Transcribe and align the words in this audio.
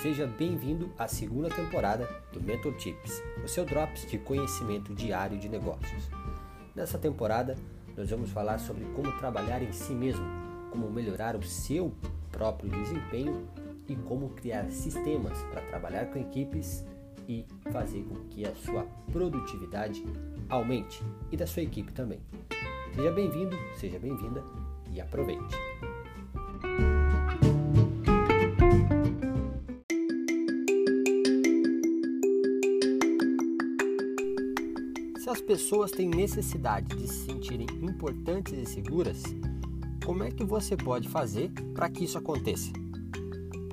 Seja 0.00 0.26
bem-vindo 0.26 0.90
à 0.98 1.06
segunda 1.06 1.50
temporada 1.50 2.08
do 2.32 2.40
Mentor 2.40 2.72
Tips, 2.78 3.22
o 3.44 3.46
seu 3.46 3.66
drops 3.66 4.10
de 4.10 4.16
conhecimento 4.16 4.94
diário 4.94 5.36
de 5.38 5.46
negócios. 5.46 6.08
Nessa 6.74 6.98
temporada, 6.98 7.54
nós 7.94 8.08
vamos 8.08 8.30
falar 8.30 8.58
sobre 8.60 8.82
como 8.94 9.12
trabalhar 9.18 9.62
em 9.62 9.72
si 9.72 9.92
mesmo, 9.92 10.24
como 10.70 10.90
melhorar 10.90 11.36
o 11.36 11.42
seu 11.42 11.92
próprio 12.32 12.70
desempenho 12.70 13.46
e 13.86 13.94
como 13.94 14.30
criar 14.30 14.70
sistemas 14.70 15.38
para 15.50 15.60
trabalhar 15.66 16.06
com 16.06 16.18
equipes 16.18 16.82
e 17.28 17.44
fazer 17.70 18.02
com 18.04 18.14
que 18.30 18.46
a 18.46 18.54
sua 18.54 18.86
produtividade 19.12 20.02
aumente 20.48 21.02
e 21.30 21.36
da 21.36 21.46
sua 21.46 21.62
equipe 21.62 21.92
também. 21.92 22.20
Seja 22.94 23.12
bem-vindo, 23.12 23.54
seja 23.76 23.98
bem-vinda 23.98 24.42
e 24.94 24.98
aproveite! 24.98 25.99
As 35.40 35.46
pessoas 35.46 35.90
têm 35.90 36.06
necessidade 36.06 36.94
de 36.94 37.08
se 37.08 37.24
sentirem 37.24 37.66
importantes 37.80 38.52
e 38.52 38.66
seguras, 38.66 39.22
como 40.04 40.22
é 40.22 40.30
que 40.30 40.44
você 40.44 40.76
pode 40.76 41.08
fazer 41.08 41.50
para 41.72 41.88
que 41.88 42.04
isso 42.04 42.18
aconteça? 42.18 42.70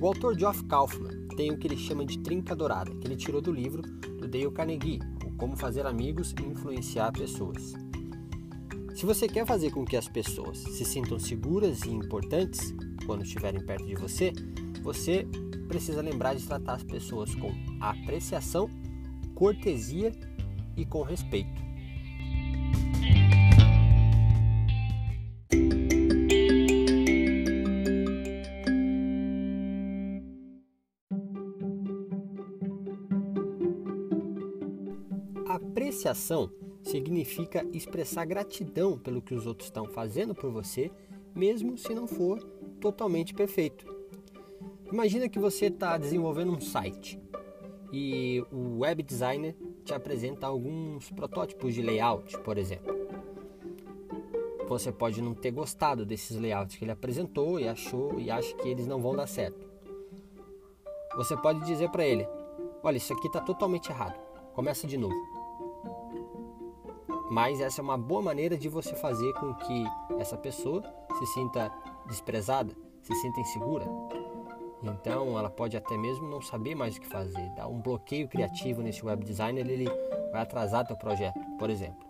O 0.00 0.06
autor 0.08 0.36
Geoff 0.36 0.64
Kaufman 0.64 1.28
tem 1.36 1.52
o 1.52 1.56
que 1.56 1.68
ele 1.68 1.76
chama 1.76 2.04
de 2.04 2.18
trinca 2.18 2.56
dourada, 2.56 2.92
que 2.96 3.06
ele 3.06 3.14
tirou 3.14 3.40
do 3.40 3.52
livro 3.52 3.80
do 3.80 4.26
Dale 4.26 4.50
Carnegie, 4.50 4.98
o 5.24 5.30
Como 5.36 5.56
Fazer 5.56 5.86
Amigos 5.86 6.34
e 6.40 6.44
Influenciar 6.44 7.12
Pessoas. 7.12 7.74
Se 8.96 9.06
você 9.06 9.28
quer 9.28 9.46
fazer 9.46 9.70
com 9.70 9.84
que 9.84 9.96
as 9.96 10.08
pessoas 10.08 10.58
se 10.58 10.84
sintam 10.84 11.20
seguras 11.20 11.82
e 11.84 11.90
importantes 11.90 12.74
quando 13.06 13.22
estiverem 13.22 13.64
perto 13.64 13.86
de 13.86 13.94
você, 13.94 14.32
você 14.82 15.28
precisa 15.68 16.02
lembrar 16.02 16.34
de 16.34 16.44
tratar 16.44 16.74
as 16.74 16.82
pessoas 16.82 17.32
com 17.36 17.52
apreciação, 17.80 18.68
cortesia 19.32 20.12
e 20.76 20.84
com 20.84 21.02
respeito. 21.02 21.62
Apreciação 35.46 36.50
significa 36.82 37.66
expressar 37.72 38.24
gratidão 38.24 38.98
pelo 38.98 39.22
que 39.22 39.34
os 39.34 39.46
outros 39.46 39.68
estão 39.68 39.86
fazendo 39.86 40.34
por 40.34 40.50
você, 40.50 40.90
mesmo 41.34 41.76
se 41.76 41.94
não 41.94 42.06
for 42.06 42.42
totalmente 42.80 43.32
perfeito. 43.34 43.86
Imagina 44.90 45.28
que 45.28 45.38
você 45.38 45.66
está 45.66 45.96
desenvolvendo 45.96 46.52
um 46.52 46.60
site 46.60 47.18
e 47.92 48.44
o 48.50 48.78
web 48.78 49.02
designer 49.02 49.56
te 49.84 49.94
apresenta 49.94 50.46
alguns 50.46 51.10
protótipos 51.10 51.74
de 51.74 51.82
layout, 51.82 52.38
por 52.40 52.56
exemplo. 52.58 52.94
Você 54.68 54.90
pode 54.90 55.20
não 55.20 55.34
ter 55.34 55.50
gostado 55.50 56.06
desses 56.06 56.38
layouts 56.38 56.76
que 56.76 56.84
ele 56.84 56.92
apresentou 56.92 57.60
e 57.60 57.68
achou 57.68 58.18
e 58.18 58.30
acha 58.30 58.54
que 58.56 58.68
eles 58.68 58.86
não 58.86 59.02
vão 59.02 59.14
dar 59.14 59.26
certo. 59.26 59.70
Você 61.16 61.36
pode 61.36 61.60
dizer 61.66 61.90
para 61.90 62.06
ele: 62.06 62.26
"Olha, 62.82 62.96
isso 62.96 63.12
aqui 63.12 63.26
está 63.26 63.40
totalmente 63.40 63.90
errado. 63.90 64.18
Começa 64.54 64.86
de 64.86 64.96
novo." 64.96 65.14
Mas 67.30 67.60
essa 67.60 67.80
é 67.80 67.84
uma 67.84 67.98
boa 67.98 68.22
maneira 68.22 68.56
de 68.56 68.68
você 68.68 68.94
fazer 68.94 69.32
com 69.34 69.54
que 69.54 69.84
essa 70.18 70.36
pessoa 70.36 70.82
se 71.18 71.26
sinta 71.26 71.72
desprezada, 72.06 72.74
se 73.02 73.14
sinta 73.14 73.40
insegura, 73.40 73.86
então, 74.82 75.38
ela 75.38 75.48
pode 75.48 75.76
até 75.76 75.96
mesmo 75.96 76.28
não 76.28 76.42
saber 76.42 76.74
mais 76.74 76.96
o 76.96 77.00
que 77.00 77.06
fazer, 77.06 77.48
dar 77.54 77.68
um 77.68 77.80
bloqueio 77.80 78.26
criativo 78.28 78.82
nesse 78.82 79.04
web 79.04 79.24
designer, 79.24 79.68
ele 79.68 79.88
vai 80.32 80.42
atrasar 80.42 80.86
teu 80.86 80.96
projeto, 80.96 81.38
por 81.58 81.70
exemplo. 81.70 82.04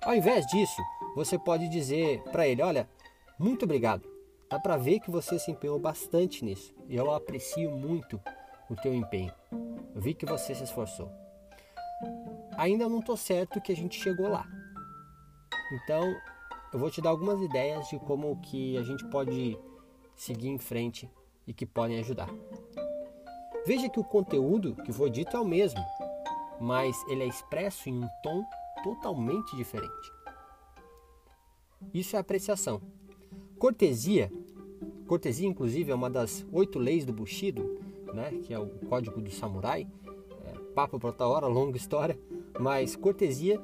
Ao 0.00 0.14
invés 0.14 0.46
disso, 0.46 0.80
você 1.16 1.36
pode 1.36 1.68
dizer 1.68 2.22
para 2.30 2.46
ele, 2.46 2.62
olha, 2.62 2.88
muito 3.38 3.64
obrigado. 3.64 4.08
Dá 4.48 4.58
para 4.58 4.76
ver 4.76 5.00
que 5.00 5.10
você 5.10 5.38
se 5.38 5.50
empenhou 5.50 5.78
bastante 5.78 6.44
nisso 6.44 6.72
e 6.88 6.96
eu 6.96 7.10
aprecio 7.12 7.70
muito 7.70 8.20
o 8.70 8.76
teu 8.76 8.94
empenho. 8.94 9.32
Eu 9.94 10.00
vi 10.00 10.14
que 10.14 10.24
você 10.24 10.54
se 10.54 10.62
esforçou. 10.62 11.10
Ainda 12.56 12.88
não 12.88 13.00
estou 13.00 13.16
certo 13.16 13.60
que 13.60 13.72
a 13.72 13.76
gente 13.76 14.00
chegou 14.00 14.28
lá. 14.28 14.46
Então, 15.72 16.14
eu 16.72 16.78
vou 16.78 16.90
te 16.90 17.02
dar 17.02 17.10
algumas 17.10 17.40
ideias 17.40 17.88
de 17.88 17.98
como 17.98 18.40
que 18.40 18.76
a 18.78 18.82
gente 18.82 19.04
pode 19.08 19.58
seguir 20.14 20.48
em 20.48 20.58
frente 20.58 21.10
e 21.48 21.54
que 21.54 21.64
podem 21.66 21.98
ajudar. 21.98 22.28
Veja 23.66 23.88
que 23.88 23.98
o 23.98 24.04
conteúdo 24.04 24.76
que 24.84 24.92
foi 24.92 25.10
dito 25.10 25.36
é 25.36 25.40
o 25.40 25.44
mesmo, 25.44 25.80
mas 26.60 26.96
ele 27.08 27.22
é 27.22 27.26
expresso 27.26 27.88
em 27.88 28.04
um 28.04 28.08
tom 28.22 28.44
totalmente 28.84 29.56
diferente. 29.56 30.12
Isso 31.92 32.16
é 32.16 32.18
apreciação. 32.18 32.82
Cortesia, 33.58 34.30
cortesia 35.06 35.48
inclusive 35.48 35.90
é 35.90 35.94
uma 35.94 36.10
das 36.10 36.46
oito 36.52 36.78
leis 36.78 37.04
do 37.04 37.12
Bushido, 37.12 37.80
né, 38.12 38.30
que 38.42 38.52
é 38.52 38.58
o 38.58 38.68
código 38.88 39.20
do 39.20 39.30
samurai. 39.30 39.88
É, 40.44 40.58
papo 40.74 40.98
para 40.98 41.08
outra 41.08 41.26
hora, 41.26 41.46
longa 41.46 41.76
história, 41.76 42.18
mas 42.60 42.94
cortesia 42.94 43.60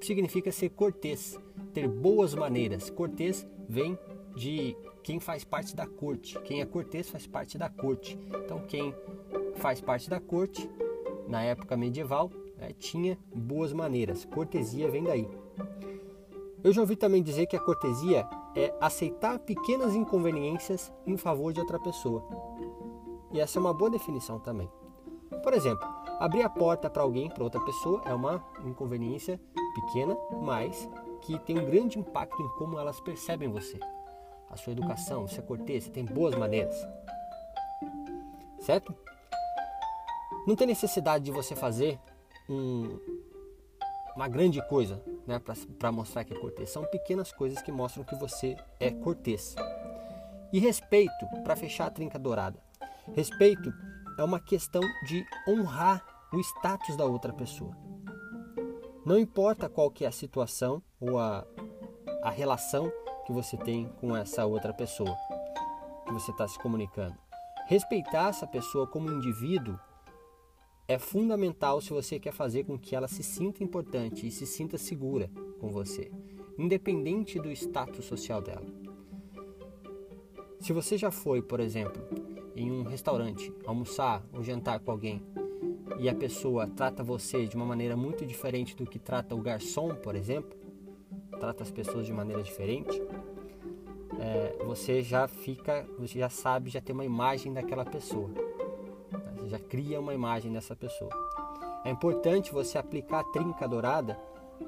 significa 0.00 0.52
ser 0.52 0.70
cortês, 0.70 1.38
ter 1.72 1.88
boas 1.88 2.34
maneiras. 2.34 2.90
Cortês 2.90 3.46
vem 3.68 3.98
de 4.34 4.76
quem 5.02 5.20
faz 5.20 5.44
parte 5.44 5.76
da 5.76 5.86
corte. 5.86 6.38
Quem 6.40 6.60
é 6.60 6.66
cortês 6.66 7.08
faz 7.08 7.26
parte 7.26 7.56
da 7.56 7.68
corte. 7.68 8.18
Então, 8.44 8.60
quem 8.66 8.94
faz 9.56 9.80
parte 9.80 10.10
da 10.10 10.18
corte, 10.18 10.68
na 11.28 11.42
época 11.42 11.76
medieval, 11.76 12.30
né, 12.56 12.72
tinha 12.78 13.18
boas 13.34 13.72
maneiras. 13.72 14.24
Cortesia 14.24 14.90
vem 14.90 15.04
daí. 15.04 15.28
Eu 16.62 16.72
já 16.72 16.80
ouvi 16.80 16.96
também 16.96 17.22
dizer 17.22 17.46
que 17.46 17.56
a 17.56 17.60
cortesia 17.60 18.26
é 18.56 18.74
aceitar 18.80 19.38
pequenas 19.38 19.94
inconveniências 19.94 20.92
em 21.06 21.16
favor 21.16 21.52
de 21.52 21.60
outra 21.60 21.78
pessoa. 21.78 22.24
E 23.32 23.40
essa 23.40 23.58
é 23.58 23.60
uma 23.60 23.74
boa 23.74 23.90
definição 23.90 24.38
também. 24.38 24.70
Por 25.42 25.52
exemplo, 25.52 25.86
abrir 26.18 26.42
a 26.42 26.48
porta 26.48 26.88
para 26.88 27.02
alguém, 27.02 27.28
para 27.28 27.44
outra 27.44 27.60
pessoa, 27.60 28.00
é 28.06 28.14
uma 28.14 28.42
inconveniência 28.64 29.38
pequena, 29.74 30.16
mas 30.40 30.88
que 31.20 31.38
tem 31.40 31.58
um 31.58 31.66
grande 31.66 31.98
impacto 31.98 32.40
em 32.40 32.48
como 32.56 32.78
elas 32.78 33.00
percebem 33.00 33.50
você 33.50 33.78
a 34.50 34.56
sua 34.56 34.72
educação, 34.72 35.26
você 35.26 35.40
é 35.40 35.42
cortês, 35.42 35.84
você 35.84 35.90
tem 35.90 36.04
boas 36.04 36.34
maneiras. 36.34 36.76
Certo? 38.60 38.94
Não 40.46 40.56
tem 40.56 40.66
necessidade 40.66 41.24
de 41.24 41.30
você 41.30 41.54
fazer 41.56 41.98
um, 42.48 42.98
uma 44.14 44.28
grande 44.28 44.66
coisa 44.68 45.02
né, 45.26 45.40
para 45.78 45.92
mostrar 45.92 46.24
que 46.24 46.34
é 46.34 46.38
cortês. 46.38 46.70
São 46.70 46.84
pequenas 46.84 47.32
coisas 47.32 47.60
que 47.62 47.72
mostram 47.72 48.04
que 48.04 48.14
você 48.14 48.56
é 48.78 48.90
cortês. 48.90 49.54
E 50.52 50.58
respeito, 50.58 51.26
para 51.42 51.56
fechar 51.56 51.86
a 51.86 51.90
trinca 51.90 52.18
dourada. 52.18 52.62
Respeito 53.14 53.72
é 54.18 54.22
uma 54.22 54.40
questão 54.40 54.82
de 55.06 55.24
honrar 55.48 56.04
o 56.32 56.38
status 56.40 56.96
da 56.96 57.04
outra 57.04 57.32
pessoa. 57.32 57.76
Não 59.04 59.18
importa 59.18 59.68
qual 59.68 59.90
que 59.90 60.04
é 60.04 60.08
a 60.08 60.12
situação 60.12 60.82
ou 61.00 61.18
a, 61.18 61.46
a 62.22 62.30
relação 62.30 62.90
que 63.24 63.32
você 63.32 63.56
tem 63.56 63.88
com 64.00 64.16
essa 64.16 64.44
outra 64.46 64.72
pessoa 64.72 65.16
que 66.06 66.12
você 66.12 66.30
está 66.30 66.46
se 66.46 66.58
comunicando. 66.58 67.16
Respeitar 67.66 68.28
essa 68.28 68.46
pessoa 68.46 68.86
como 68.86 69.10
indivíduo 69.10 69.78
é 70.86 70.98
fundamental 70.98 71.80
se 71.80 71.90
você 71.90 72.18
quer 72.18 72.32
fazer 72.32 72.64
com 72.64 72.78
que 72.78 72.94
ela 72.94 73.08
se 73.08 73.22
sinta 73.22 73.64
importante 73.64 74.26
e 74.26 74.30
se 74.30 74.46
sinta 74.46 74.76
segura 74.76 75.30
com 75.58 75.68
você, 75.68 76.12
independente 76.58 77.40
do 77.40 77.50
status 77.50 78.04
social 78.04 78.42
dela. 78.42 78.66
Se 80.60 80.72
você 80.72 80.98
já 80.98 81.10
foi, 81.10 81.40
por 81.40 81.60
exemplo, 81.60 82.02
em 82.54 82.70
um 82.70 82.82
restaurante 82.82 83.52
almoçar 83.66 84.22
ou 84.32 84.42
jantar 84.42 84.80
com 84.80 84.90
alguém 84.90 85.22
e 85.98 86.08
a 86.08 86.14
pessoa 86.14 86.66
trata 86.66 87.02
você 87.02 87.46
de 87.46 87.56
uma 87.56 87.64
maneira 87.64 87.96
muito 87.96 88.26
diferente 88.26 88.76
do 88.76 88.86
que 88.86 88.98
trata 88.98 89.34
o 89.34 89.40
garçom, 89.40 89.94
por 89.94 90.14
exemplo, 90.14 90.63
trata 91.38 91.62
as 91.62 91.70
pessoas 91.70 92.06
de 92.06 92.12
maneira 92.12 92.42
diferente, 92.42 93.00
é, 94.18 94.64
você 94.64 95.02
já 95.02 95.26
fica, 95.26 95.86
você 95.98 96.18
já 96.18 96.28
sabe, 96.28 96.70
já 96.70 96.80
tem 96.80 96.94
uma 96.94 97.04
imagem 97.04 97.52
daquela 97.52 97.84
pessoa. 97.84 98.30
Você 99.36 99.48
já 99.48 99.58
cria 99.58 100.00
uma 100.00 100.14
imagem 100.14 100.52
dessa 100.52 100.74
pessoa. 100.74 101.10
É 101.84 101.90
importante 101.90 102.52
você 102.52 102.78
aplicar 102.78 103.20
a 103.20 103.24
trinca 103.24 103.68
dourada 103.68 104.18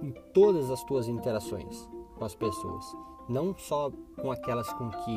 em 0.02 0.10
todas 0.34 0.70
as 0.70 0.80
suas 0.80 1.08
interações 1.08 1.88
com 2.16 2.24
as 2.24 2.34
pessoas, 2.34 2.84
não 3.28 3.56
só 3.56 3.90
com 4.20 4.30
aquelas 4.30 4.70
com 4.74 4.90
que 4.90 5.16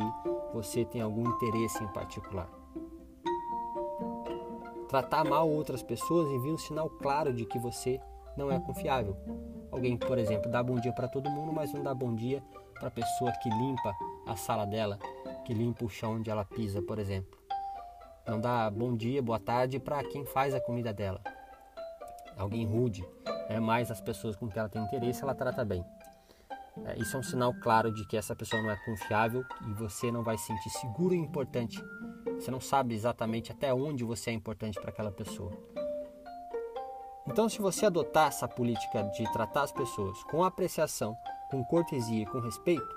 você 0.53 0.85
tem 0.85 1.01
algum 1.01 1.27
interesse 1.29 1.83
em 1.83 1.87
particular. 1.87 2.49
Tratar 4.87 5.23
mal 5.23 5.49
outras 5.49 5.83
pessoas 5.83 6.31
envia 6.31 6.53
um 6.53 6.57
sinal 6.57 6.89
claro 6.89 7.33
de 7.33 7.45
que 7.45 7.59
você 7.59 7.99
não 8.35 8.51
é 8.51 8.59
confiável. 8.59 9.15
Alguém, 9.71 9.97
por 9.97 10.17
exemplo, 10.17 10.49
dá 10.51 10.63
bom 10.63 10.75
dia 10.79 10.91
para 10.91 11.07
todo 11.07 11.29
mundo, 11.29 11.53
mas 11.53 11.71
não 11.73 11.83
dá 11.83 11.93
bom 11.93 12.13
dia 12.15 12.43
para 12.73 12.87
a 12.87 12.91
pessoa 12.91 13.31
que 13.33 13.49
limpa 13.49 13.95
a 14.25 14.35
sala 14.35 14.65
dela, 14.65 14.97
que 15.45 15.53
limpa 15.53 15.85
o 15.85 15.89
chão 15.89 16.15
onde 16.15 16.29
ela 16.29 16.45
pisa, 16.45 16.81
por 16.81 16.97
exemplo. 16.97 17.37
não 18.27 18.39
dá 18.39 18.69
bom 18.69 18.95
dia, 18.95 19.21
boa 19.21 19.39
tarde 19.39 19.79
para 19.79 20.03
quem 20.03 20.25
faz 20.25 20.53
a 20.53 20.61
comida 20.61 20.93
dela. 20.93 21.21
Alguém 22.37 22.65
rude, 22.65 23.05
né? 23.49 23.59
mas 23.59 23.91
as 23.91 23.99
pessoas 23.99 24.35
com 24.35 24.47
quem 24.47 24.59
ela 24.59 24.69
tem 24.69 24.81
interesse 24.83 25.23
ela 25.23 25.35
trata 25.35 25.65
bem. 25.65 25.83
É, 26.85 26.97
isso 26.97 27.15
é 27.17 27.19
um 27.19 27.23
sinal 27.23 27.53
claro 27.53 27.91
de 27.91 28.05
que 28.07 28.15
essa 28.15 28.35
pessoa 28.35 28.61
não 28.61 28.69
é 28.71 28.77
confiável 28.85 29.43
e 29.67 29.73
você 29.73 30.11
não 30.11 30.23
vai 30.23 30.37
se 30.37 30.45
sentir 30.45 30.69
seguro 30.69 31.13
e 31.13 31.17
importante. 31.17 31.83
Você 32.35 32.49
não 32.49 32.61
sabe 32.61 32.95
exatamente 32.95 33.51
até 33.51 33.73
onde 33.73 34.03
você 34.03 34.29
é 34.29 34.33
importante 34.33 34.79
para 34.79 34.89
aquela 34.89 35.11
pessoa. 35.11 35.51
Então, 37.31 37.47
se 37.47 37.61
você 37.61 37.85
adotar 37.85 38.29
essa 38.29 38.47
política 38.47 39.03
de 39.03 39.23
tratar 39.31 39.61
as 39.61 39.71
pessoas 39.71 40.23
com 40.23 40.43
apreciação, 40.43 41.15
com 41.51 41.63
cortesia 41.63 42.23
e 42.23 42.25
com 42.25 42.39
respeito, 42.39 42.89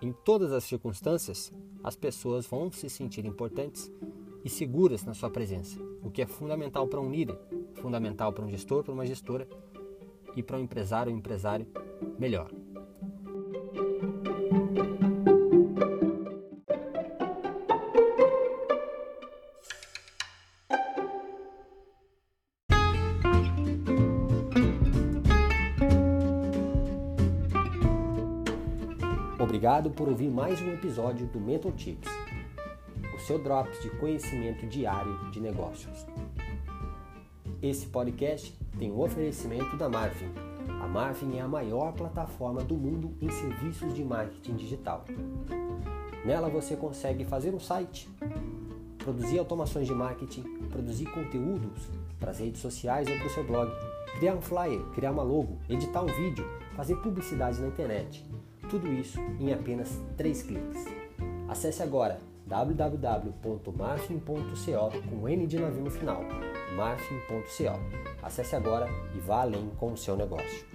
em 0.00 0.12
todas 0.12 0.52
as 0.52 0.62
circunstâncias, 0.62 1.52
as 1.82 1.96
pessoas 1.96 2.46
vão 2.46 2.70
se 2.70 2.88
sentir 2.88 3.26
importantes 3.26 3.90
e 4.44 4.48
seguras 4.48 5.04
na 5.04 5.14
sua 5.14 5.28
presença, 5.28 5.78
o 6.00 6.12
que 6.12 6.22
é 6.22 6.26
fundamental 6.26 6.86
para 6.86 7.00
um 7.00 7.10
líder, 7.10 7.36
fundamental 7.74 8.32
para 8.32 8.44
um 8.44 8.48
gestor, 8.48 8.84
para 8.84 8.94
uma 8.94 9.04
gestora 9.04 9.48
e 10.36 10.44
para 10.44 10.56
um 10.56 10.60
empresário 10.60 11.10
ou 11.10 11.18
empresário 11.18 11.66
melhor. 12.18 12.50
Obrigado 29.50 29.90
por 29.90 30.08
ouvir 30.08 30.30
mais 30.30 30.62
um 30.62 30.72
episódio 30.72 31.26
do 31.26 31.40
Mentor 31.40 31.72
Tips, 31.72 32.08
o 33.12 33.18
seu 33.18 33.36
drops 33.36 33.82
de 33.82 33.90
conhecimento 33.90 34.64
diário 34.68 35.28
de 35.32 35.40
negócios. 35.40 36.06
Esse 37.60 37.86
podcast 37.86 38.56
tem 38.78 38.92
um 38.92 39.00
oferecimento 39.00 39.76
da 39.76 39.88
Marvin. 39.88 40.30
A 40.80 40.86
Marvin 40.86 41.36
é 41.36 41.40
a 41.40 41.48
maior 41.48 41.92
plataforma 41.94 42.62
do 42.62 42.76
mundo 42.76 43.12
em 43.20 43.28
serviços 43.28 43.92
de 43.92 44.04
marketing 44.04 44.54
digital. 44.54 45.04
Nela 46.24 46.48
você 46.48 46.76
consegue 46.76 47.24
fazer 47.24 47.52
um 47.52 47.58
site, 47.58 48.08
produzir 48.98 49.40
automações 49.40 49.88
de 49.88 49.92
marketing, 49.92 50.44
produzir 50.70 51.06
conteúdos 51.06 51.88
para 52.20 52.30
as 52.30 52.38
redes 52.38 52.60
sociais 52.60 53.08
ou 53.08 53.16
para 53.16 53.26
o 53.26 53.30
seu 53.30 53.42
blog, 53.44 53.68
criar 54.16 54.36
um 54.36 54.40
flyer, 54.40 54.80
criar 54.94 55.10
uma 55.10 55.24
logo, 55.24 55.58
editar 55.68 56.02
um 56.02 56.06
vídeo, 56.06 56.48
fazer 56.76 56.94
publicidade 56.98 57.60
na 57.60 57.66
internet 57.66 58.24
tudo 58.70 58.90
isso 58.92 59.20
em 59.38 59.52
apenas 59.52 60.00
3 60.16 60.42
cliques. 60.42 60.86
Acesse 61.48 61.82
agora 61.82 62.18
www.marfin.co 62.46 64.30
com 65.08 65.28
N 65.28 65.46
de 65.46 65.58
navio 65.58 65.82
no 65.82 65.90
final, 65.90 66.22
marfin.co. 66.76 68.22
Acesse 68.22 68.54
agora 68.56 68.88
e 69.14 69.18
vá 69.18 69.42
além 69.42 69.68
com 69.78 69.92
o 69.92 69.96
seu 69.96 70.16
negócio. 70.16 70.66